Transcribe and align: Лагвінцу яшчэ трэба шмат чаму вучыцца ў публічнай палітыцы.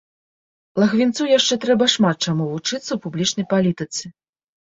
Лагвінцу 0.83 1.27
яшчэ 1.37 1.57
трэба 1.65 1.85
шмат 1.97 2.17
чаму 2.25 2.43
вучыцца 2.53 2.81
ў 2.93 2.97
публічнай 3.05 3.45
палітыцы. 3.53 4.05